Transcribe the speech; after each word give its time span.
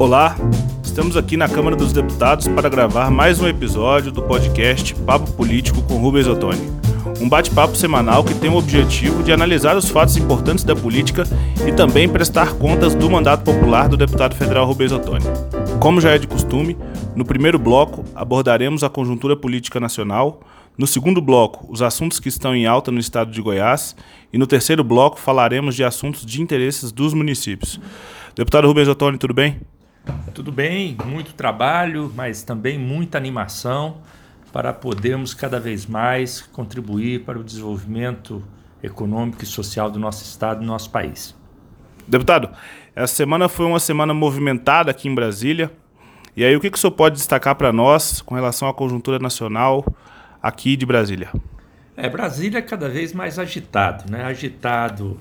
Olá, 0.00 0.36
estamos 0.80 1.16
aqui 1.16 1.36
na 1.36 1.48
Câmara 1.48 1.74
dos 1.74 1.92
Deputados 1.92 2.46
para 2.46 2.68
gravar 2.68 3.10
mais 3.10 3.40
um 3.40 3.48
episódio 3.48 4.12
do 4.12 4.22
podcast 4.22 4.94
Papo 4.94 5.32
Político 5.32 5.82
com 5.82 5.98
Rubens 5.98 6.28
Ottoni. 6.28 6.70
Um 7.20 7.28
bate-papo 7.28 7.74
semanal 7.74 8.22
que 8.22 8.32
tem 8.34 8.48
o 8.48 8.56
objetivo 8.56 9.24
de 9.24 9.32
analisar 9.32 9.76
os 9.76 9.88
fatos 9.88 10.16
importantes 10.16 10.62
da 10.62 10.76
política 10.76 11.24
e 11.66 11.72
também 11.72 12.08
prestar 12.08 12.54
contas 12.54 12.94
do 12.94 13.10
mandato 13.10 13.42
popular 13.42 13.88
do 13.88 13.96
deputado 13.96 14.36
federal 14.36 14.66
Rubens 14.66 14.92
Ottoni. 14.92 15.24
Como 15.80 16.00
já 16.00 16.10
é 16.10 16.18
de 16.18 16.28
costume, 16.28 16.78
no 17.16 17.24
primeiro 17.24 17.58
bloco 17.58 18.04
abordaremos 18.14 18.84
a 18.84 18.88
conjuntura 18.88 19.36
política 19.36 19.80
nacional, 19.80 20.42
no 20.78 20.86
segundo 20.86 21.20
bloco, 21.20 21.66
os 21.68 21.82
assuntos 21.82 22.20
que 22.20 22.28
estão 22.28 22.54
em 22.54 22.66
alta 22.66 22.92
no 22.92 23.00
estado 23.00 23.32
de 23.32 23.42
Goiás, 23.42 23.96
e 24.32 24.38
no 24.38 24.46
terceiro 24.46 24.84
bloco 24.84 25.18
falaremos 25.18 25.74
de 25.74 25.82
assuntos 25.82 26.24
de 26.24 26.40
interesses 26.40 26.92
dos 26.92 27.12
municípios. 27.12 27.80
Deputado 28.36 28.68
Rubens 28.68 28.86
Ottoni, 28.86 29.18
tudo 29.18 29.34
bem? 29.34 29.58
Tudo 30.38 30.52
bem, 30.52 30.96
muito 31.04 31.34
trabalho, 31.34 32.12
mas 32.14 32.44
também 32.44 32.78
muita 32.78 33.18
animação 33.18 33.96
para 34.52 34.72
podermos 34.72 35.34
cada 35.34 35.58
vez 35.58 35.84
mais 35.84 36.42
contribuir 36.42 37.24
para 37.24 37.36
o 37.36 37.42
desenvolvimento 37.42 38.44
econômico 38.80 39.42
e 39.42 39.46
social 39.46 39.90
do 39.90 39.98
nosso 39.98 40.22
estado 40.22 40.58
e 40.58 40.60
do 40.60 40.66
nosso 40.66 40.90
país. 40.90 41.34
Deputado, 42.06 42.50
essa 42.94 43.12
semana 43.16 43.48
foi 43.48 43.66
uma 43.66 43.80
semana 43.80 44.14
movimentada 44.14 44.92
aqui 44.92 45.08
em 45.08 45.14
Brasília. 45.14 45.72
E 46.36 46.44
aí, 46.44 46.54
o 46.54 46.60
que, 46.60 46.70
que 46.70 46.78
o 46.78 46.80
senhor 46.80 46.92
pode 46.92 47.16
destacar 47.16 47.56
para 47.56 47.72
nós 47.72 48.22
com 48.22 48.36
relação 48.36 48.68
à 48.68 48.72
conjuntura 48.72 49.18
nacional 49.18 49.84
aqui 50.40 50.76
de 50.76 50.86
Brasília? 50.86 51.32
É, 51.96 52.08
Brasília 52.08 52.58
é 52.58 52.62
cada 52.62 52.88
vez 52.88 53.12
mais 53.12 53.40
agitado, 53.40 54.08
né? 54.08 54.22
Agitado 54.22 55.18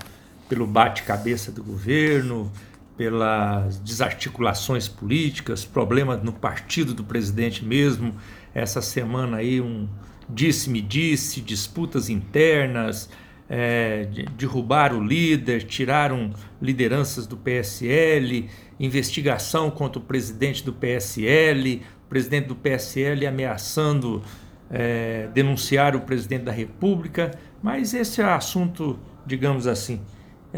pelo 0.48 0.68
bate-cabeça 0.68 1.52
do 1.52 1.63
governo, 1.63 2.52
pelas 2.97 3.79
desarticulações 3.79 4.87
políticas, 4.87 5.63
problemas 5.63 6.23
no 6.23 6.33
partido 6.33 6.93
do 6.93 7.03
presidente 7.03 7.63
mesmo. 7.63 8.15
Essa 8.53 8.81
semana 8.81 9.37
aí 9.37 9.62
um 9.62 9.87
disse-me 10.29 10.81
disse, 10.81 11.39
disputas 11.39 12.09
internas, 12.09 13.09
é, 13.49 14.09
derrubaram 14.35 14.99
o 14.99 15.04
líder, 15.04 15.63
tiraram 15.63 16.34
lideranças 16.62 17.26
do 17.26 17.37
PSL, 17.37 18.49
investigação 18.79 19.71
contra 19.71 19.99
o 19.99 20.01
presidente 20.01 20.63
do 20.63 20.73
PSL, 20.73 21.82
o 22.05 22.09
presidente 22.09 22.48
do 22.48 22.55
PSL 22.55 23.26
ameaçando 23.26 24.21
é, 24.70 25.29
denunciar 25.34 25.95
o 25.95 26.01
presidente 26.01 26.43
da 26.43 26.51
República, 26.51 27.32
mas 27.63 27.93
esse 27.93 28.21
é 28.21 28.26
assunto, 28.26 28.99
digamos 29.26 29.65
assim, 29.65 30.01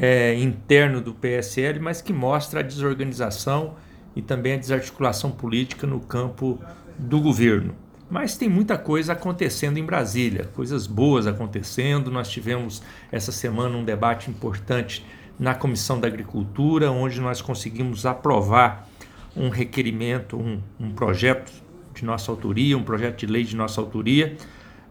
é, 0.02 0.34
interno 0.36 1.02
do 1.02 1.14
PSL, 1.14 1.80
mas 1.80 2.02
que 2.02 2.14
mostra 2.14 2.62
a 2.62 2.64
desorganização 2.64 3.76
e 4.16 4.22
também 4.22 4.54
a 4.54 4.58
desarticulação 4.58 5.30
política 5.30 5.86
no 5.86 6.00
campo 6.00 6.58
do 6.98 7.20
governo. 7.20 7.76
Mas 8.10 8.38
tem 8.38 8.50
muita 8.50 8.78
coisa 8.78 9.14
acontecendo 9.14 9.78
em 9.78 9.84
Brasília, 9.84 10.50
coisas 10.56 10.88
boas 10.88 11.28
acontecendo. 11.28 12.10
Nós 12.10 12.30
tivemos 12.30 12.82
essa 13.12 13.32
semana 13.32 13.78
um 13.78 13.84
debate 13.84 14.32
importante 14.32 15.06
na 15.38 15.54
Comissão 15.54 16.00
da 16.00 16.08
Agricultura, 16.08 16.92
onde 16.92 17.20
nós 17.20 17.42
conseguimos 17.42 18.06
aprovar 18.06 18.88
um 19.36 19.50
requerimento, 19.50 20.38
um, 20.38 20.60
um 20.80 20.92
projeto 20.92 21.52
de 21.94 22.04
nossa 22.04 22.32
autoria, 22.32 22.78
um 22.78 22.84
projeto 22.84 23.20
de 23.20 23.26
lei 23.28 23.44
de 23.44 23.56
nossa 23.56 23.80
autoria, 23.80 24.36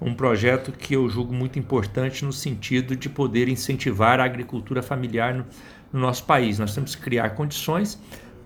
um 0.00 0.14
projeto 0.14 0.72
que 0.72 0.94
eu 0.94 1.08
julgo 1.08 1.32
muito 1.32 1.58
importante 1.58 2.24
no 2.24 2.32
sentido 2.32 2.94
de 2.94 3.08
poder 3.08 3.48
incentivar 3.48 4.20
a 4.20 4.24
agricultura 4.24 4.82
familiar 4.82 5.34
no, 5.34 5.46
no 5.92 6.00
nosso 6.00 6.24
país. 6.24 6.58
Nós 6.58 6.74
temos 6.74 6.94
que 6.94 7.02
criar 7.02 7.30
condições 7.30 7.98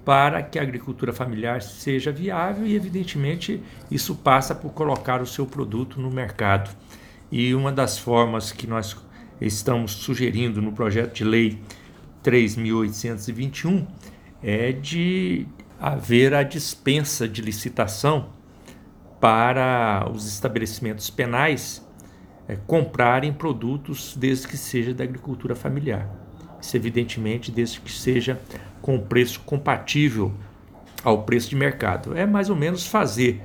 para 0.04 0.42
que 0.42 0.58
a 0.58 0.62
agricultura 0.62 1.12
familiar 1.12 1.62
seja 1.62 2.10
viável 2.10 2.66
e, 2.66 2.74
evidentemente, 2.74 3.62
isso 3.90 4.14
passa 4.14 4.54
por 4.54 4.72
colocar 4.72 5.22
o 5.22 5.26
seu 5.26 5.46
produto 5.46 6.00
no 6.00 6.10
mercado. 6.10 6.70
E 7.30 7.54
uma 7.54 7.70
das 7.70 7.98
formas 7.98 8.50
que 8.50 8.66
nós 8.66 8.96
estamos 9.40 9.92
sugerindo 9.92 10.60
no 10.60 10.72
projeto 10.72 11.14
de 11.14 11.24
lei 11.24 11.58
3.821 12.24 13.86
é 14.42 14.72
de 14.72 15.46
haver 15.80 16.34
a 16.34 16.42
dispensa 16.42 17.28
de 17.28 17.40
licitação 17.42 18.30
para 19.22 20.10
os 20.12 20.26
estabelecimentos 20.26 21.08
penais 21.08 21.80
é, 22.48 22.56
comprarem 22.66 23.32
produtos 23.32 24.16
desde 24.16 24.48
que 24.48 24.56
seja 24.56 24.92
da 24.92 25.04
agricultura 25.04 25.54
familiar. 25.54 26.10
Isso, 26.60 26.76
evidentemente, 26.76 27.52
desde 27.52 27.80
que 27.80 27.92
seja 27.92 28.40
com 28.80 28.98
preço 28.98 29.38
compatível 29.42 30.34
ao 31.04 31.22
preço 31.22 31.50
de 31.50 31.54
mercado. 31.54 32.16
É 32.16 32.26
mais 32.26 32.50
ou 32.50 32.56
menos 32.56 32.84
fazer 32.84 33.40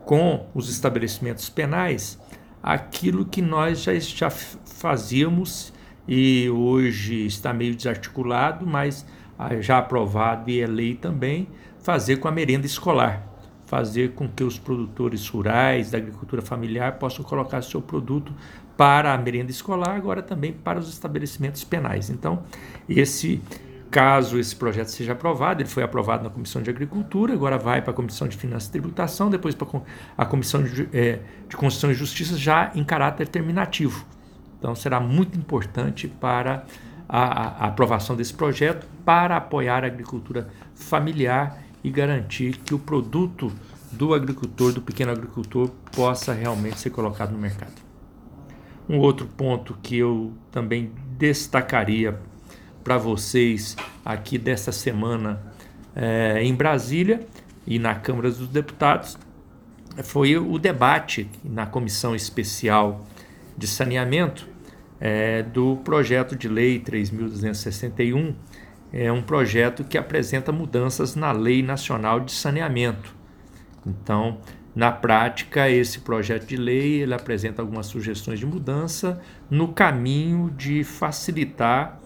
com 0.00 0.48
os 0.52 0.68
estabelecimentos 0.68 1.48
penais 1.48 2.18
aquilo 2.60 3.24
que 3.24 3.40
nós 3.40 3.84
já, 3.84 3.96
já 4.00 4.30
fazíamos 4.30 5.72
e 6.08 6.50
hoje 6.50 7.24
está 7.24 7.52
meio 7.52 7.76
desarticulado, 7.76 8.66
mas 8.66 9.06
ah, 9.38 9.60
já 9.60 9.78
aprovado 9.78 10.50
e 10.50 10.60
é 10.60 10.66
lei 10.66 10.96
também, 10.96 11.46
fazer 11.84 12.16
com 12.16 12.26
a 12.26 12.32
merenda 12.32 12.66
escolar 12.66 13.29
fazer 13.70 14.14
com 14.14 14.28
que 14.28 14.42
os 14.42 14.58
produtores 14.58 15.28
rurais 15.28 15.92
da 15.92 15.98
agricultura 15.98 16.42
familiar 16.42 16.98
possam 16.98 17.24
colocar 17.24 17.62
seu 17.62 17.80
produto 17.80 18.32
para 18.76 19.14
a 19.14 19.16
merenda 19.16 19.52
escolar, 19.52 19.94
agora 19.94 20.20
também 20.20 20.52
para 20.52 20.80
os 20.80 20.88
estabelecimentos 20.88 21.62
penais. 21.62 22.10
Então, 22.10 22.42
esse 22.88 23.40
caso 23.88 24.40
esse 24.40 24.56
projeto 24.56 24.88
seja 24.88 25.12
aprovado, 25.12 25.62
ele 25.62 25.68
foi 25.68 25.84
aprovado 25.84 26.24
na 26.24 26.30
Comissão 26.30 26.60
de 26.60 26.68
Agricultura, 26.68 27.32
agora 27.32 27.56
vai 27.58 27.80
para 27.80 27.92
a 27.92 27.94
Comissão 27.94 28.26
de 28.26 28.36
Finanças 28.36 28.68
e 28.68 28.72
Tributação, 28.72 29.30
depois 29.30 29.54
para 29.54 29.68
a 30.18 30.26
Comissão 30.26 30.64
de, 30.64 30.88
é, 30.92 31.20
de 31.48 31.56
Constituição 31.56 31.92
e 31.92 31.94
Justiça 31.94 32.36
já 32.36 32.72
em 32.74 32.82
caráter 32.82 33.28
terminativo. 33.28 34.04
Então 34.58 34.74
será 34.74 34.98
muito 34.98 35.38
importante 35.38 36.08
para 36.08 36.64
a, 37.08 37.64
a 37.64 37.68
aprovação 37.68 38.16
desse 38.16 38.34
projeto 38.34 38.88
para 39.04 39.36
apoiar 39.36 39.84
a 39.84 39.86
agricultura 39.86 40.48
familiar 40.74 41.69
e 41.82 41.90
garantir 41.90 42.58
que 42.58 42.74
o 42.74 42.78
produto 42.78 43.52
do 43.90 44.14
agricultor, 44.14 44.72
do 44.72 44.82
pequeno 44.82 45.12
agricultor, 45.12 45.70
possa 45.92 46.32
realmente 46.32 46.78
ser 46.78 46.90
colocado 46.90 47.32
no 47.32 47.38
mercado. 47.38 47.74
Um 48.88 48.98
outro 48.98 49.26
ponto 49.26 49.76
que 49.82 49.96
eu 49.96 50.32
também 50.50 50.92
destacaria 51.18 52.18
para 52.82 52.96
vocês 52.98 53.76
aqui 54.04 54.38
desta 54.38 54.72
semana 54.72 55.40
é, 55.94 56.42
em 56.42 56.54
Brasília 56.54 57.26
e 57.66 57.78
na 57.78 57.94
Câmara 57.94 58.30
dos 58.30 58.48
Deputados 58.48 59.18
foi 60.02 60.36
o 60.36 60.58
debate 60.58 61.28
na 61.44 61.66
Comissão 61.66 62.14
Especial 62.14 63.06
de 63.56 63.66
Saneamento 63.66 64.48
é, 65.00 65.42
do 65.42 65.76
projeto 65.78 66.36
de 66.36 66.48
lei 66.48 66.80
3.261 66.80 68.34
é 68.92 69.10
um 69.10 69.22
projeto 69.22 69.84
que 69.84 69.96
apresenta 69.96 70.50
mudanças 70.50 71.14
na 71.14 71.32
Lei 71.32 71.62
Nacional 71.62 72.20
de 72.20 72.32
Saneamento. 72.32 73.14
Então, 73.86 74.38
na 74.74 74.92
prática, 74.92 75.68
esse 75.68 76.00
projeto 76.00 76.46
de 76.46 76.56
lei 76.56 77.02
ele 77.02 77.14
apresenta 77.14 77.60
algumas 77.60 77.86
sugestões 77.86 78.38
de 78.38 78.46
mudança 78.46 79.20
no 79.50 79.68
caminho 79.68 80.50
de 80.50 80.84
facilitar 80.84 82.00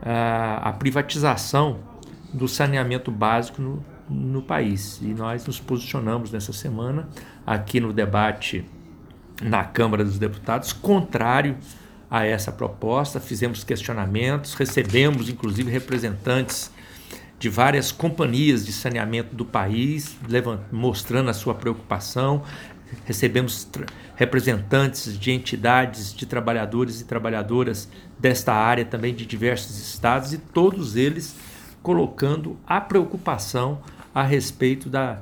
uh, 0.00 0.60
a 0.62 0.72
privatização 0.72 1.80
do 2.32 2.46
saneamento 2.46 3.10
básico 3.10 3.60
no, 3.60 3.84
no 4.08 4.42
país. 4.42 5.00
E 5.02 5.06
nós 5.06 5.46
nos 5.46 5.58
posicionamos 5.58 6.30
nessa 6.30 6.52
semana 6.52 7.08
aqui 7.46 7.80
no 7.80 7.92
debate 7.92 8.64
na 9.42 9.64
Câmara 9.64 10.04
dos 10.04 10.18
Deputados 10.18 10.72
contrário 10.72 11.56
a 12.10 12.24
essa 12.24 12.52
proposta, 12.52 13.18
fizemos 13.18 13.64
questionamentos, 13.64 14.54
recebemos 14.54 15.28
inclusive 15.28 15.70
representantes 15.70 16.70
de 17.38 17.48
várias 17.48 17.92
companhias 17.92 18.64
de 18.64 18.72
saneamento 18.72 19.34
do 19.34 19.44
país, 19.44 20.16
mostrando 20.70 21.30
a 21.30 21.34
sua 21.34 21.54
preocupação. 21.54 22.42
Recebemos 23.04 23.68
representantes 24.14 25.18
de 25.18 25.32
entidades 25.32 26.14
de 26.14 26.26
trabalhadores 26.26 27.00
e 27.00 27.04
trabalhadoras 27.04 27.88
desta 28.18 28.54
área, 28.54 28.84
também 28.84 29.14
de 29.14 29.26
diversos 29.26 29.78
estados, 29.78 30.32
e 30.32 30.38
todos 30.38 30.96
eles 30.96 31.36
colocando 31.82 32.56
a 32.66 32.80
preocupação 32.80 33.82
a 34.14 34.22
respeito 34.22 34.88
da 34.88 35.18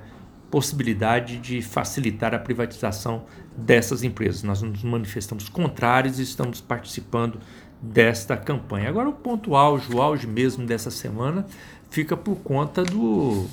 possibilidade 0.50 1.38
de 1.38 1.62
facilitar 1.62 2.35
a 2.35 2.38
privatização 2.38 3.25
dessas 3.56 4.02
empresas. 4.02 4.43
Nós 4.43 4.62
nos 4.62 4.82
manifestamos 4.82 5.49
contrários 5.49 6.19
e 6.19 6.22
estamos 6.22 6.60
participando 6.60 7.38
desta 7.81 8.37
campanha. 8.37 8.88
Agora, 8.88 9.08
o 9.08 9.12
ponto 9.12 9.56
auge, 9.56 9.93
o 9.93 10.00
auge 10.00 10.26
mesmo 10.26 10.64
dessa 10.64 10.90
semana, 10.90 11.46
fica 11.90 12.16
por 12.16 12.37
conta 12.37 12.84
do, 12.84 13.46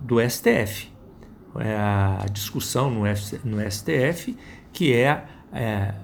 do 0.00 0.16
STF. 0.28 0.90
É 1.58 1.76
a 1.76 2.26
discussão 2.30 2.90
no, 2.90 3.06
F, 3.06 3.40
no 3.44 3.58
STF, 3.70 4.36
que 4.72 4.92
é, 4.92 5.24
é 5.52 5.94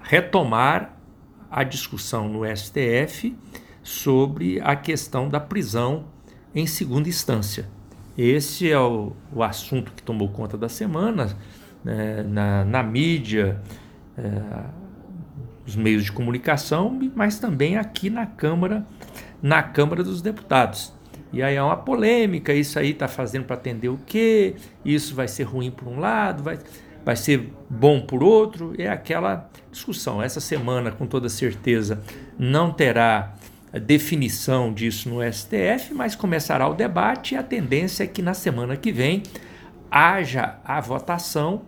retomar 0.00 0.96
a 1.50 1.64
discussão 1.64 2.28
no 2.28 2.44
STF 2.56 3.36
sobre 3.82 4.60
a 4.60 4.76
questão 4.76 5.28
da 5.28 5.40
prisão 5.40 6.06
em 6.54 6.66
segunda 6.66 7.08
instância. 7.08 7.68
Esse 8.16 8.70
é 8.70 8.78
o, 8.78 9.12
o 9.32 9.42
assunto 9.42 9.92
que 9.92 10.02
tomou 10.02 10.28
conta 10.28 10.58
da 10.58 10.68
semana 10.68 11.36
né, 11.88 12.22
na, 12.22 12.64
na, 12.66 12.82
mídia, 12.82 13.60
é, 14.16 14.22
os 15.66 15.74
meios 15.74 16.04
de 16.04 16.12
comunicação, 16.12 16.98
mas 17.14 17.38
também 17.38 17.78
aqui 17.78 18.10
na 18.10 18.26
Câmara, 18.26 18.86
na 19.40 19.62
Câmara 19.62 20.04
dos 20.04 20.20
Deputados. 20.20 20.92
E 21.32 21.42
aí 21.42 21.56
é 21.56 21.62
uma 21.62 21.76
polêmica, 21.76 22.52
isso 22.52 22.78
aí 22.78 22.90
está 22.90 23.08
fazendo 23.08 23.44
para 23.44 23.56
atender 23.56 23.88
o 23.88 23.98
quê? 24.04 24.56
Isso 24.84 25.14
vai 25.14 25.28
ser 25.28 25.44
ruim 25.44 25.70
por 25.70 25.88
um 25.88 25.98
lado, 25.98 26.42
vai, 26.42 26.58
vai 27.04 27.16
ser 27.16 27.52
bom 27.70 28.00
por 28.00 28.22
outro, 28.22 28.74
é 28.78 28.88
aquela 28.88 29.48
discussão. 29.70 30.22
Essa 30.22 30.40
semana, 30.40 30.90
com 30.90 31.06
toda 31.06 31.28
certeza, 31.28 32.02
não 32.38 32.70
terá 32.70 33.34
definição 33.80 34.72
disso 34.72 35.08
no 35.08 35.20
STF, 35.22 35.94
mas 35.94 36.14
começará 36.14 36.68
o 36.68 36.74
debate 36.74 37.34
e 37.34 37.38
a 37.38 37.42
tendência 37.42 38.04
é 38.04 38.06
que 38.06 38.22
na 38.22 38.34
semana 38.34 38.76
que 38.76 38.92
vem 38.92 39.22
haja 39.90 40.58
a 40.64 40.80
votação 40.80 41.62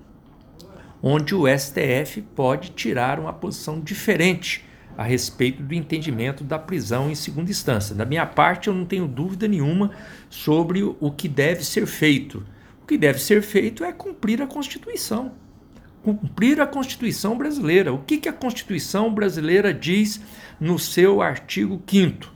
onde 1.02 1.34
o 1.34 1.46
STF 1.46 2.22
pode 2.34 2.70
tirar 2.70 3.18
uma 3.18 3.32
posição 3.32 3.80
diferente 3.80 4.64
a 4.96 5.02
respeito 5.02 5.62
do 5.62 5.74
entendimento 5.74 6.44
da 6.44 6.58
prisão 6.58 7.10
em 7.10 7.14
segunda 7.14 7.50
instância. 7.50 7.94
Da 7.94 8.04
minha 8.04 8.26
parte, 8.26 8.68
eu 8.68 8.74
não 8.74 8.84
tenho 8.84 9.08
dúvida 9.08 9.48
nenhuma 9.48 9.92
sobre 10.28 10.82
o 10.82 11.10
que 11.10 11.28
deve 11.28 11.64
ser 11.64 11.86
feito. 11.86 12.44
O 12.82 12.86
que 12.86 12.98
deve 12.98 13.18
ser 13.18 13.40
feito 13.42 13.82
é 13.84 13.92
cumprir 13.92 14.42
a 14.42 14.46
Constituição. 14.46 15.32
Cumprir 16.02 16.60
a 16.60 16.66
Constituição 16.66 17.36
brasileira. 17.38 17.92
O 17.92 17.98
que, 17.98 18.18
que 18.18 18.28
a 18.28 18.32
Constituição 18.32 19.12
brasileira 19.12 19.72
diz 19.72 20.20
no 20.58 20.78
seu 20.78 21.22
artigo 21.22 21.80
5? 21.86 22.26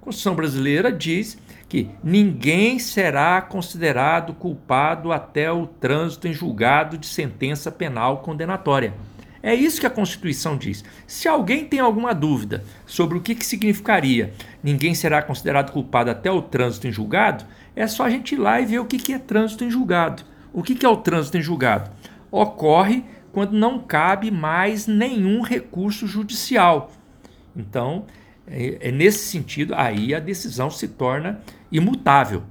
A 0.00 0.04
Constituição 0.04 0.34
brasileira 0.34 0.92
diz 0.92 1.38
que 1.74 1.90
ninguém 2.04 2.78
será 2.78 3.42
considerado 3.42 4.32
culpado 4.32 5.10
até 5.10 5.50
o 5.50 5.66
trânsito 5.66 6.28
em 6.28 6.32
julgado 6.32 6.96
de 6.96 7.04
sentença 7.04 7.68
penal 7.68 8.18
condenatória. 8.18 8.94
É 9.42 9.52
isso 9.52 9.80
que 9.80 9.86
a 9.86 9.90
Constituição 9.90 10.56
diz. 10.56 10.84
Se 11.04 11.26
alguém 11.26 11.64
tem 11.64 11.80
alguma 11.80 12.14
dúvida 12.14 12.62
sobre 12.86 13.18
o 13.18 13.20
que, 13.20 13.34
que 13.34 13.44
significaria 13.44 14.32
ninguém 14.62 14.94
será 14.94 15.20
considerado 15.20 15.72
culpado 15.72 16.12
até 16.12 16.30
o 16.30 16.40
trânsito 16.40 16.86
em 16.86 16.92
julgado, 16.92 17.44
é 17.74 17.88
só 17.88 18.04
a 18.04 18.10
gente 18.10 18.36
ir 18.36 18.38
lá 18.38 18.60
e 18.60 18.66
ver 18.66 18.78
o 18.78 18.86
que, 18.86 18.96
que 18.96 19.12
é 19.12 19.18
trânsito 19.18 19.64
em 19.64 19.70
julgado. 19.70 20.22
O 20.52 20.62
que, 20.62 20.76
que 20.76 20.86
é 20.86 20.88
o 20.88 20.98
trânsito 20.98 21.36
em 21.38 21.42
julgado? 21.42 21.90
Ocorre 22.30 23.02
quando 23.32 23.50
não 23.50 23.80
cabe 23.80 24.30
mais 24.30 24.86
nenhum 24.86 25.42
recurso 25.42 26.06
judicial. 26.06 26.92
Então, 27.56 28.06
é, 28.46 28.88
é 28.88 28.92
nesse 28.92 29.26
sentido, 29.26 29.74
aí 29.74 30.14
a 30.14 30.20
decisão 30.20 30.70
se 30.70 30.88
torna 30.88 31.40
imutável. 31.74 32.44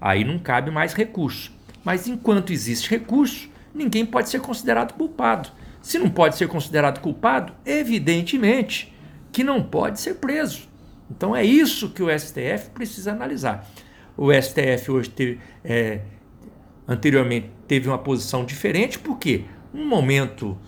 Aí 0.00 0.24
não 0.24 0.38
cabe 0.40 0.72
mais 0.72 0.92
recurso. 0.92 1.52
Mas 1.84 2.08
enquanto 2.08 2.52
existe 2.52 2.90
recurso, 2.90 3.48
ninguém 3.72 4.04
pode 4.04 4.28
ser 4.28 4.40
considerado 4.40 4.92
culpado. 4.94 5.50
Se 5.80 5.98
não 5.98 6.10
pode 6.10 6.36
ser 6.36 6.48
considerado 6.48 7.00
culpado, 7.00 7.52
evidentemente 7.64 8.92
que 9.30 9.44
não 9.44 9.62
pode 9.62 10.00
ser 10.00 10.14
preso. 10.14 10.68
Então 11.08 11.34
é 11.34 11.44
isso 11.44 11.90
que 11.90 12.02
o 12.02 12.18
STF 12.18 12.70
precisa 12.74 13.12
analisar. 13.12 13.70
O 14.16 14.32
STF 14.32 14.90
hoje 14.90 15.10
teve, 15.10 15.40
é, 15.62 16.00
anteriormente 16.88 17.50
teve 17.68 17.88
uma 17.88 17.98
posição 17.98 18.44
diferente, 18.44 18.98
porque 18.98 19.44
um 19.72 19.86
momento 19.86 20.58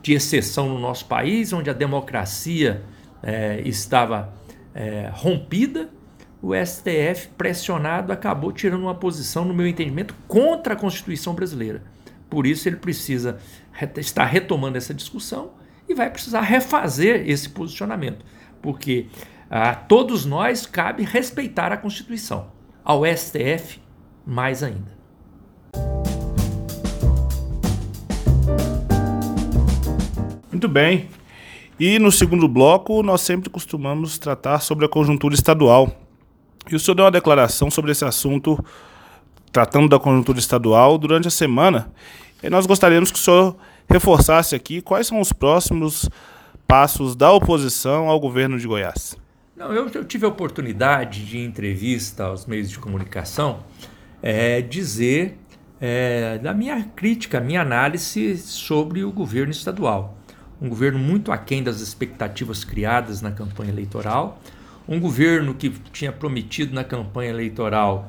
de 0.00 0.14
exceção 0.14 0.68
no 0.68 0.78
nosso 0.78 1.04
país, 1.04 1.52
onde 1.52 1.68
a 1.68 1.74
democracia 1.74 2.82
é, 3.22 3.60
estava 3.66 4.32
é, 4.74 5.10
rompida, 5.12 5.90
o 6.44 6.54
STF, 6.54 7.28
pressionado, 7.38 8.12
acabou 8.12 8.52
tirando 8.52 8.82
uma 8.82 8.94
posição, 8.94 9.46
no 9.46 9.54
meu 9.54 9.66
entendimento, 9.66 10.14
contra 10.28 10.74
a 10.74 10.76
Constituição 10.76 11.34
brasileira. 11.34 11.82
Por 12.28 12.46
isso, 12.46 12.68
ele 12.68 12.76
precisa 12.76 13.38
estar 13.96 14.26
retomando 14.26 14.76
essa 14.76 14.92
discussão 14.92 15.52
e 15.88 15.94
vai 15.94 16.10
precisar 16.10 16.42
refazer 16.42 17.26
esse 17.26 17.48
posicionamento, 17.48 18.26
porque 18.60 19.06
a 19.48 19.74
todos 19.74 20.26
nós 20.26 20.66
cabe 20.66 21.02
respeitar 21.02 21.72
a 21.72 21.78
Constituição, 21.78 22.48
ao 22.84 23.06
STF, 23.06 23.80
mais 24.26 24.62
ainda. 24.62 24.92
Muito 30.52 30.68
bem. 30.68 31.08
E 31.80 31.98
no 31.98 32.12
segundo 32.12 32.46
bloco, 32.46 33.02
nós 33.02 33.22
sempre 33.22 33.48
costumamos 33.48 34.18
tratar 34.18 34.60
sobre 34.60 34.84
a 34.84 34.88
conjuntura 34.90 35.34
estadual. 35.34 36.03
E 36.70 36.74
o 36.74 36.80
senhor 36.80 36.94
deu 36.94 37.04
uma 37.04 37.10
declaração 37.10 37.70
sobre 37.70 37.92
esse 37.92 38.04
assunto, 38.04 38.62
tratando 39.52 39.88
da 39.88 39.98
conjuntura 39.98 40.38
estadual, 40.38 40.98
durante 40.98 41.28
a 41.28 41.30
semana. 41.30 41.90
E 42.42 42.50
nós 42.50 42.66
gostaríamos 42.66 43.10
que 43.10 43.18
o 43.18 43.22
senhor 43.22 43.56
reforçasse 43.88 44.54
aqui 44.54 44.80
quais 44.80 45.06
são 45.06 45.20
os 45.20 45.32
próximos 45.32 46.08
passos 46.66 47.14
da 47.14 47.30
oposição 47.32 48.08
ao 48.08 48.18
governo 48.18 48.58
de 48.58 48.66
Goiás. 48.66 49.16
Não, 49.56 49.72
eu, 49.72 49.88
eu 49.88 50.04
tive 50.04 50.24
a 50.26 50.28
oportunidade 50.28 51.24
de 51.24 51.38
entrevista 51.38 52.24
aos 52.24 52.46
meios 52.46 52.70
de 52.70 52.78
comunicação 52.78 53.60
é, 54.22 54.60
dizer 54.60 55.38
é, 55.80 56.38
da 56.38 56.52
minha 56.52 56.82
crítica, 56.96 57.40
minha 57.40 57.60
análise 57.60 58.36
sobre 58.38 59.04
o 59.04 59.12
governo 59.12 59.52
estadual 59.52 60.16
um 60.60 60.68
governo 60.68 60.98
muito 60.98 61.32
aquém 61.32 61.62
das 61.62 61.80
expectativas 61.80 62.64
criadas 62.64 63.20
na 63.20 63.30
campanha 63.30 63.70
eleitoral, 63.70 64.40
um 64.86 65.00
governo 65.00 65.54
que 65.54 65.70
tinha 65.92 66.12
prometido 66.12 66.74
na 66.74 66.84
campanha 66.84 67.30
eleitoral 67.30 68.08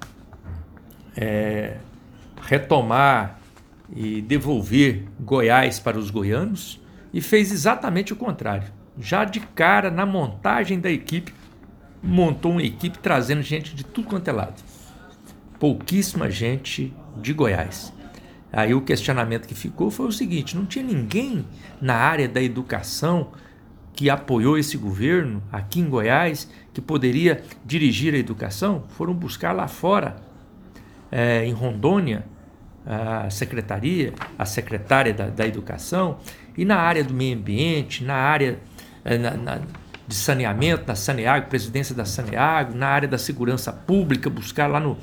é, 1.16 1.78
retomar 2.42 3.40
e 3.96 4.22
devolver 4.22 5.06
Goiás 5.20 5.80
para 5.80 5.98
os 5.98 6.10
goianos 6.10 6.82
e 7.14 7.22
fez 7.22 7.52
exatamente 7.52 8.14
o 8.14 8.16
contrário. 8.16 8.68
Já 9.00 9.24
de 9.24 9.40
cara, 9.40 9.90
na 9.90 10.06
montagem 10.06 10.80
da 10.80 10.90
equipe, 10.90 11.34
montou 12.02 12.54
uma 12.54 12.64
equipe 12.64 12.98
trazendo 13.00 13.42
gente 13.42 13.76
de 13.76 13.84
tudo 13.84 14.08
quanto 14.08 14.28
é 14.28 14.32
lado. 14.32 14.62
Pouquíssima 15.60 16.30
gente 16.30 16.94
de 17.18 17.34
Goiás. 17.34 17.94
Aí 18.52 18.74
o 18.74 18.82
questionamento 18.82 19.48
que 19.48 19.56
ficou 19.56 19.92
foi 19.92 20.08
o 20.08 20.12
seguinte: 20.12 20.56
não 20.56 20.66
tinha 20.66 20.86
ninguém 20.86 21.46
na 21.82 21.96
área 21.96 22.28
da 22.28 22.42
educação 22.42 23.32
que 23.96 24.10
apoiou 24.10 24.58
esse 24.58 24.78
governo 24.78 25.42
aqui 25.52 25.80
em 25.80 25.90
Goiás 25.90 26.50
que 26.74 26.82
poderia 26.82 27.42
dirigir 27.66 28.14
a 28.14 28.18
educação? 28.18 28.84
Foram 28.90 29.14
buscar 29.14 29.54
lá 29.54 29.68
fora, 29.68 30.18
é, 31.12 31.46
em 31.46 31.54
Rondônia, 31.54 32.26
a 32.86 33.30
secretaria, 33.30 34.14
a 34.38 34.46
secretária 34.46 35.14
da, 35.14 35.28
da, 35.28 35.48
educação, 35.48 36.20
e 36.56 36.64
na 36.64 36.76
área 36.76 37.04
do 37.04 37.14
meio 37.14 37.36
ambiente, 37.36 38.04
na 38.04 38.14
área 38.14 38.60
é, 39.04 39.18
na, 39.18 39.32
na, 39.32 39.60
de 40.08 40.14
saneamento, 40.14 40.86
da 40.86 40.96
Saneago, 40.96 41.48
presidência 41.48 41.96
da 41.96 42.06
Saneago, 42.06 42.76
na 42.76 42.88
área 42.88 43.08
da 43.08 43.18
segurança 43.18 43.74
pública, 43.74 44.30
buscar 44.30 44.68
lá 44.68 44.80
no, 44.80 44.98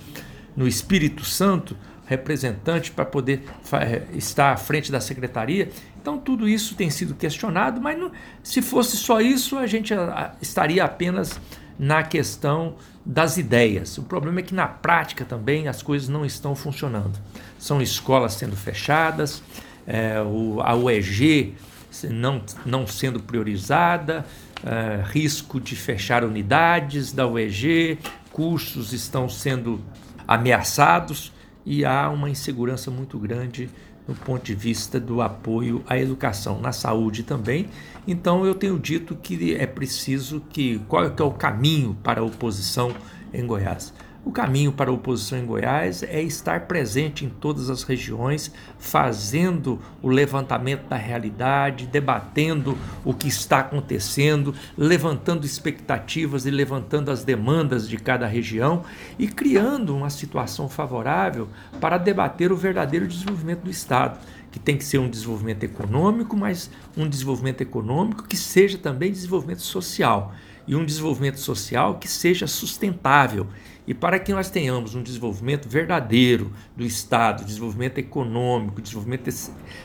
no 0.56 0.68
Espírito 0.68 1.24
Santo 1.24 1.76
representante 2.12 2.90
para 2.90 3.04
poder 3.04 3.42
eh, 3.72 4.02
estar 4.14 4.52
à 4.52 4.56
frente 4.56 4.92
da 4.92 5.00
secretaria. 5.00 5.70
Então, 6.00 6.18
tudo 6.18 6.48
isso 6.48 6.74
tem 6.74 6.90
sido 6.90 7.14
questionado, 7.14 7.80
mas 7.80 7.98
não, 7.98 8.10
se 8.42 8.60
fosse 8.60 8.96
só 8.96 9.20
isso, 9.20 9.56
a 9.56 9.66
gente 9.66 9.94
a, 9.94 10.02
a, 10.02 10.32
estaria 10.40 10.84
apenas 10.84 11.40
na 11.78 12.02
questão 12.02 12.76
das 13.04 13.36
ideias. 13.36 13.98
O 13.98 14.02
problema 14.02 14.40
é 14.40 14.42
que 14.42 14.54
na 14.54 14.66
prática 14.66 15.24
também 15.24 15.68
as 15.68 15.82
coisas 15.82 16.08
não 16.08 16.24
estão 16.24 16.54
funcionando. 16.54 17.18
São 17.58 17.80
escolas 17.80 18.34
sendo 18.34 18.56
fechadas, 18.56 19.42
é, 19.86 20.20
o, 20.20 20.60
a 20.60 20.74
UEG 20.74 21.54
não, 22.10 22.42
não 22.64 22.86
sendo 22.86 23.20
priorizada, 23.20 24.24
é, 24.64 25.02
risco 25.04 25.60
de 25.60 25.74
fechar 25.74 26.24
unidades 26.24 27.12
da 27.12 27.26
UEG, 27.26 27.98
cursos 28.30 28.92
estão 28.92 29.28
sendo 29.28 29.80
ameaçados 30.26 31.32
e 31.64 31.84
há 31.84 32.08
uma 32.10 32.28
insegurança 32.28 32.90
muito 32.90 33.18
grande 33.18 33.70
no 34.06 34.14
ponto 34.14 34.44
de 34.44 34.54
vista 34.54 34.98
do 34.98 35.20
apoio 35.20 35.82
à 35.86 35.96
educação, 35.96 36.60
na 36.60 36.72
saúde 36.72 37.22
também. 37.22 37.68
Então 38.06 38.44
eu 38.44 38.54
tenho 38.54 38.78
dito 38.78 39.14
que 39.14 39.54
é 39.54 39.66
preciso 39.66 40.42
que 40.50 40.80
qual 40.88 41.04
é, 41.04 41.12
é 41.16 41.22
o 41.22 41.30
caminho 41.30 41.96
para 42.02 42.20
a 42.20 42.24
oposição 42.24 42.94
em 43.32 43.46
Goiás? 43.46 43.94
O 44.24 44.30
caminho 44.30 44.70
para 44.70 44.88
a 44.88 44.94
oposição 44.94 45.36
em 45.36 45.44
Goiás 45.44 46.04
é 46.04 46.22
estar 46.22 46.68
presente 46.68 47.24
em 47.24 47.28
todas 47.28 47.68
as 47.68 47.82
regiões, 47.82 48.52
fazendo 48.78 49.80
o 50.00 50.08
levantamento 50.08 50.86
da 50.86 50.96
realidade, 50.96 51.86
debatendo 51.86 52.78
o 53.04 53.12
que 53.12 53.26
está 53.26 53.58
acontecendo, 53.58 54.54
levantando 54.78 55.44
expectativas 55.44 56.46
e 56.46 56.52
levantando 56.52 57.10
as 57.10 57.24
demandas 57.24 57.88
de 57.88 57.96
cada 57.96 58.24
região 58.24 58.84
e 59.18 59.26
criando 59.26 59.96
uma 59.96 60.08
situação 60.08 60.68
favorável 60.68 61.48
para 61.80 61.98
debater 61.98 62.52
o 62.52 62.56
verdadeiro 62.56 63.08
desenvolvimento 63.08 63.64
do 63.64 63.70
Estado 63.70 64.20
que 64.52 64.58
tem 64.58 64.76
que 64.76 64.84
ser 64.84 64.98
um 64.98 65.08
desenvolvimento 65.08 65.64
econômico, 65.64 66.36
mas 66.36 66.70
um 66.94 67.08
desenvolvimento 67.08 67.62
econômico 67.62 68.24
que 68.24 68.36
seja 68.36 68.76
também 68.76 69.10
desenvolvimento 69.10 69.62
social. 69.62 70.34
E 70.68 70.76
um 70.76 70.84
desenvolvimento 70.84 71.40
social 71.40 71.98
que 71.98 72.06
seja 72.06 72.46
sustentável 72.46 73.48
E 73.86 73.92
para 73.92 74.18
que 74.18 74.32
nós 74.32 74.48
tenhamos 74.50 74.94
um 74.94 75.02
desenvolvimento 75.02 75.68
verdadeiro 75.68 76.52
do 76.76 76.84
Estado, 76.84 77.44
desenvolvimento 77.44 77.98
econômico, 77.98 78.80
desenvolvimento 78.80 79.30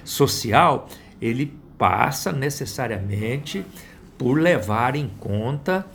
social, 0.04 0.88
ele 1.22 1.54
passa 1.77 2.32
necessariamente 2.32 3.66
por 4.18 4.39
levar 4.39 4.96
em 4.96 5.08
conta 5.20 5.86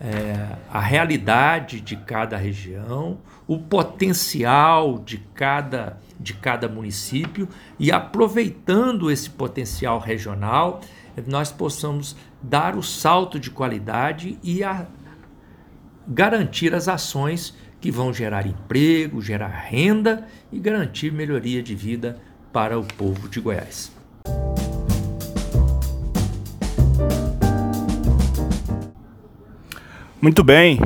é, 0.00 0.56
a 0.70 0.80
realidade 0.80 1.80
de 1.80 1.96
cada 1.96 2.36
região, 2.36 3.18
o 3.46 3.58
potencial 3.58 4.98
de 4.98 5.18
cada, 5.34 5.98
de 6.18 6.32
cada 6.34 6.68
município 6.68 7.48
e 7.78 7.92
aproveitando 7.92 9.10
esse 9.10 9.28
potencial 9.28 9.98
regional, 9.98 10.80
nós 11.26 11.52
possamos 11.52 12.16
dar 12.42 12.76
o 12.76 12.82
salto 12.82 13.38
de 13.38 13.50
qualidade 13.50 14.38
e 14.42 14.64
a, 14.64 14.86
garantir 16.10 16.74
as 16.74 16.88
ações 16.88 17.54
que 17.80 17.90
vão 17.90 18.12
gerar 18.12 18.44
emprego, 18.44 19.22
gerar 19.22 19.48
renda 19.48 20.26
e 20.52 20.58
garantir 20.58 21.12
melhoria 21.12 21.62
de 21.62 21.74
vida 21.74 22.20
para 22.52 22.76
o 22.76 22.82
povo 22.82 23.28
de 23.28 23.40
Goiás. 23.40 23.92
Muito 30.20 30.42
bem. 30.42 30.80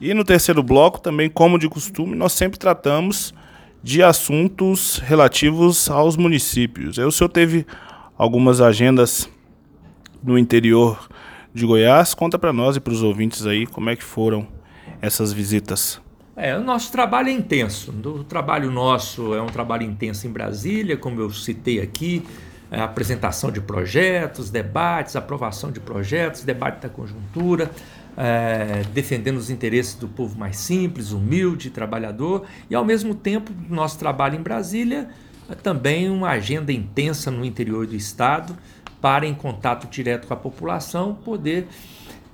E 0.00 0.14
no 0.14 0.24
terceiro 0.24 0.62
bloco, 0.62 1.00
também, 1.00 1.28
como 1.28 1.58
de 1.58 1.68
costume, 1.68 2.16
nós 2.16 2.32
sempre 2.32 2.58
tratamos 2.58 3.34
de 3.82 4.02
assuntos 4.02 4.98
relativos 4.98 5.90
aos 5.90 6.16
municípios. 6.16 6.98
Aí 6.98 7.04
o 7.04 7.12
senhor 7.12 7.28
teve 7.28 7.66
algumas 8.16 8.60
agendas 8.60 9.28
no 10.22 10.38
interior 10.38 11.08
de 11.54 11.66
Goiás. 11.66 12.14
Conta 12.14 12.38
para 12.38 12.52
nós 12.52 12.76
e 12.76 12.80
para 12.80 12.92
os 12.92 13.02
ouvintes 13.02 13.46
aí 13.46 13.66
como 13.66 13.90
é 13.90 13.96
que 13.96 14.04
foram 14.04 14.46
essas 15.00 15.32
visitas. 15.32 16.00
É, 16.34 16.56
o 16.56 16.62
nosso 16.62 16.90
trabalho 16.90 17.28
é 17.28 17.32
intenso. 17.32 17.92
O 17.92 18.24
trabalho 18.24 18.70
nosso 18.70 19.34
é 19.34 19.42
um 19.42 19.46
trabalho 19.46 19.82
intenso 19.82 20.26
em 20.26 20.30
Brasília, 20.30 20.96
como 20.96 21.20
eu 21.20 21.30
citei 21.30 21.80
aqui, 21.80 22.24
é 22.70 22.80
apresentação 22.80 23.50
de 23.50 23.60
projetos, 23.60 24.48
debates, 24.48 25.14
aprovação 25.14 25.70
de 25.70 25.78
projetos, 25.78 26.42
debate 26.42 26.80
da 26.80 26.88
conjuntura, 26.88 27.70
é, 28.16 28.82
defendendo 28.94 29.36
os 29.36 29.50
interesses 29.50 29.94
do 29.94 30.08
povo 30.08 30.38
mais 30.38 30.56
simples, 30.56 31.12
humilde, 31.12 31.68
trabalhador, 31.68 32.46
e 32.70 32.74
ao 32.74 32.84
mesmo 32.84 33.14
tempo, 33.14 33.52
nosso 33.68 33.98
trabalho 33.98 34.38
em 34.38 34.42
Brasília 34.42 35.08
é 35.50 35.54
também 35.54 36.08
uma 36.08 36.30
agenda 36.30 36.72
intensa 36.72 37.30
no 37.30 37.44
interior 37.44 37.86
do 37.86 37.94
Estado, 37.94 38.56
para, 39.02 39.26
em 39.26 39.34
contato 39.34 39.88
direto 39.90 40.28
com 40.28 40.32
a 40.32 40.36
população, 40.36 41.12
poder 41.12 41.66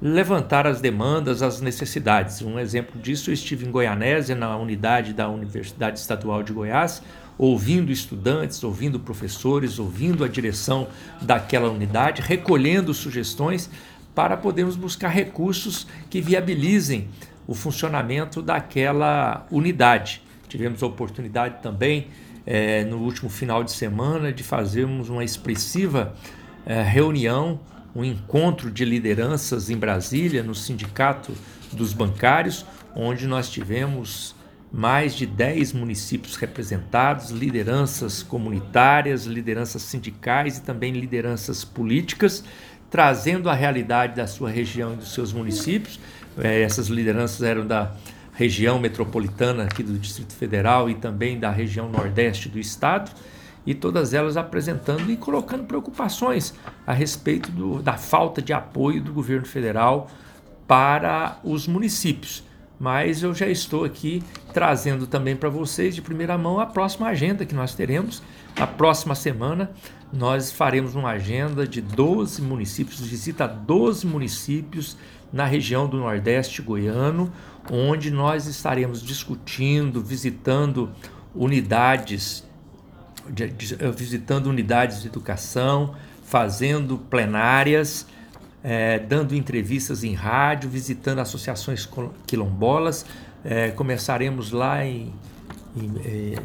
levantar 0.01 0.67
as 0.67 0.81
demandas, 0.81 1.43
as 1.43 1.61
necessidades. 1.61 2.43
Um 2.43 2.59
exemplo 2.59 3.01
disso, 3.01 3.31
eu 3.31 3.35
estive 3.35 3.67
em 3.67 3.71
Goianésia, 3.71 4.37
na 4.37 4.57
unidade 4.57 5.13
da 5.15 5.29
Universidade 5.29 5.99
Estadual 5.99 6.43
de 6.43 6.53
Goiás, 6.53 7.03
ouvindo 7.39 7.91
estudantes, 7.91 8.63
ouvindo 8.63 9.01
professores, 9.01 9.79
ouvindo 9.79 10.23
a 10.23 10.29
direção 10.29 10.89
daquela 11.23 11.71
unidade, 11.71 12.21
recolhendo 12.21 12.93
sugestões 12.93 13.71
para 14.15 14.37
podermos 14.37 14.77
buscar 14.77 15.09
recursos 15.09 15.87
que 16.11 16.21
viabilizem 16.21 17.09
o 17.47 17.55
funcionamento 17.55 18.43
daquela 18.43 19.47
unidade. 19.51 20.23
Tivemos 20.49 20.83
a 20.83 20.87
oportunidade 20.87 21.63
também, 21.63 22.09
é, 22.45 22.85
no 22.85 22.99
último 22.99 23.31
final 23.31 23.65
de 23.65 23.73
semana, 23.73 24.33
de 24.33 24.43
fazermos 24.43 25.09
uma 25.09 25.25
expressiva 25.25 26.15
é, 26.69 26.83
reunião, 26.83 27.59
um 27.97 28.05
encontro 28.05 28.71
de 28.71 28.85
lideranças 28.85 29.71
em 29.71 29.77
Brasília, 29.77 30.43
no 30.43 30.55
Sindicato 30.55 31.33
dos 31.73 31.95
Bancários, 31.95 32.65
onde 32.95 33.27
nós 33.27 33.49
tivemos 33.49 34.37
mais 34.71 35.15
de 35.15 35.25
10 35.25 35.73
municípios 35.73 36.37
representados, 36.37 37.31
lideranças 37.31 38.23
comunitárias, 38.23 39.25
lideranças 39.25 39.81
sindicais 39.81 40.59
e 40.59 40.63
também 40.63 40.93
lideranças 40.93 41.65
políticas, 41.65 42.45
trazendo 42.91 43.49
a 43.49 43.55
realidade 43.55 44.15
da 44.15 44.27
sua 44.27 44.51
região 44.51 44.93
e 44.93 44.97
dos 44.97 45.15
seus 45.15 45.33
municípios. 45.33 45.99
É, 46.37 46.61
essas 46.61 46.89
lideranças 46.89 47.43
eram 47.43 47.67
da 47.67 47.95
região 48.35 48.79
metropolitana 48.79 49.65
aqui 49.65 49.83
do 49.83 49.99
Distrito 49.99 50.35
Federal 50.35 50.91
e 50.91 50.95
também 50.95 51.41
da 51.41 51.51
região 51.51 51.89
nordeste 51.89 52.47
do 52.47 52.59
estado 52.59 53.11
e 53.67 53.75
todas 53.75 54.15
elas 54.15 54.37
apresentando 54.37 55.11
e 55.11 55.17
colocando 55.17 55.65
preocupações 55.65 56.55
a 56.87 56.93
respeito 56.93 57.51
do, 57.51 57.83
da 57.83 57.95
falta 57.95 58.41
de 58.41 58.53
apoio 58.53 59.03
do 59.03 59.13
governo 59.13 59.47
federal 59.47 60.11
para 60.67 61.39
os 61.43 61.67
municípios. 61.67 62.43
Mas 62.79 63.23
eu 63.23 63.35
já 63.35 63.49
estou 63.49 63.85
aqui 63.85 64.23
trazendo 64.53 65.07
também 65.07 65.35
para 65.35 65.49
vocês 65.49 65.95
de 65.95 66.03
primeira 66.03 66.39
mão 66.39 66.61
a 66.61 66.67
próxima 66.67 67.09
agenda 67.09 67.45
que 67.45 67.55
nós 67.55 67.75
teremos. 67.75 68.23
Na 68.57 68.67
próxima 68.67 69.15
semana, 69.15 69.73
nós 70.13 70.53
faremos 70.53 70.95
uma 70.95 71.11
agenda 71.11 71.67
de 71.67 71.81
12 71.81 72.41
municípios, 72.41 73.01
visita 73.01 73.45
a 73.45 73.49
12 73.49 74.07
municípios 74.07 74.97
na 75.33 75.45
região 75.45 75.89
do 75.89 75.99
Nordeste 75.99 76.63
goiano, 76.63 77.33
onde 77.71 78.11
nós 78.11 78.47
estaremos 78.47 79.03
discutindo, 79.03 80.01
visitando 80.01 80.91
unidades 81.35 82.43
de, 82.43 82.45
de, 82.45 82.48
visitando 83.95 84.47
unidades 84.47 85.03
de 85.03 85.09
educação, 85.09 85.95
fazendo 86.25 86.99
plenárias, 86.99 88.07
é, 88.63 88.99
dando 88.99 89.35
entrevistas 89.35 90.05
em 90.05 90.15
rádio, 90.15 90.69
visitando 90.69 91.21
associações 91.21 91.89
quilombolas. 92.27 93.07
É, 93.45 93.71
começaremos 93.71 94.51
lá 94.51 94.85
em, 94.85 95.13
em 95.77 95.93
é, 96.05 96.43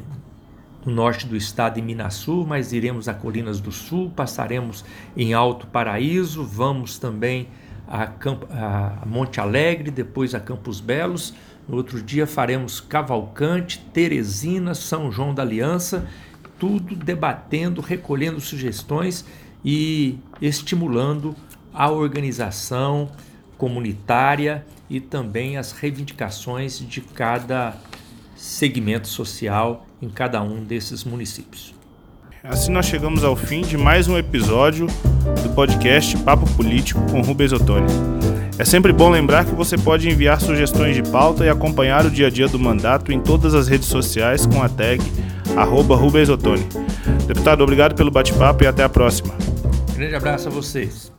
no 0.85 0.93
norte 0.93 1.25
do 1.25 1.35
estado, 1.35 1.79
em 1.79 1.81
Minasul, 1.81 2.45
mas 2.45 2.73
iremos 2.73 3.07
a 3.07 3.13
Colinas 3.13 3.59
do 3.59 3.71
Sul, 3.71 4.11
passaremos 4.13 4.83
em 5.15 5.33
Alto 5.33 5.67
Paraíso, 5.67 6.43
vamos 6.43 6.97
também 6.97 7.47
a, 7.87 8.11
a 9.01 9.05
Monte 9.05 9.39
Alegre, 9.39 9.91
depois 9.91 10.35
a 10.35 10.39
Campos 10.39 10.79
Belos. 10.79 11.33
No 11.67 11.77
outro 11.77 12.01
dia 12.01 12.27
faremos 12.27 12.81
Cavalcante, 12.81 13.79
Teresina, 13.93 14.73
São 14.73 15.09
João 15.11 15.33
da 15.33 15.43
Aliança 15.43 16.07
tudo 16.63 16.95
debatendo, 16.95 17.81
recolhendo 17.81 18.39
sugestões 18.39 19.25
e 19.65 20.15
estimulando 20.41 21.35
a 21.73 21.89
organização 21.89 23.11
comunitária 23.57 24.65
e 24.89 25.01
também 25.01 25.57
as 25.57 25.73
reivindicações 25.73 26.79
de 26.79 27.01
cada 27.01 27.75
segmento 28.33 29.09
social 29.09 29.85
em 30.01 30.07
cada 30.07 30.41
um 30.41 30.63
desses 30.63 31.03
municípios. 31.03 31.75
Assim 32.41 32.71
nós 32.71 32.85
chegamos 32.85 33.25
ao 33.25 33.35
fim 33.35 33.63
de 33.63 33.77
mais 33.77 34.07
um 34.07 34.17
episódio 34.17 34.87
do 35.43 35.49
podcast 35.53 36.17
Papo 36.19 36.49
Político 36.55 37.01
com 37.11 37.19
Rubens 37.19 37.51
Ottoni. 37.51 37.91
É 38.57 38.63
sempre 38.63 38.93
bom 38.93 39.09
lembrar 39.09 39.43
que 39.43 39.53
você 39.53 39.77
pode 39.77 40.07
enviar 40.07 40.39
sugestões 40.39 40.95
de 40.95 41.03
pauta 41.11 41.43
e 41.43 41.49
acompanhar 41.49 42.05
o 42.05 42.09
dia 42.09 42.27
a 42.27 42.29
dia 42.29 42.47
do 42.47 42.57
mandato 42.57 43.11
em 43.11 43.19
todas 43.19 43.53
as 43.53 43.67
redes 43.67 43.89
sociais 43.89 44.45
com 44.45 44.63
a 44.63 44.69
tag 44.69 45.03
arroba 45.55 45.95
Rubens 45.95 46.29
Ottoni. 46.29 46.67
Deputado, 47.27 47.61
obrigado 47.61 47.95
pelo 47.95 48.11
bate-papo 48.11 48.63
e 48.63 48.67
até 48.67 48.83
a 48.83 48.89
próxima. 48.89 49.33
grande 49.95 50.15
abraço 50.15 50.47
a 50.47 50.51
vocês. 50.51 51.11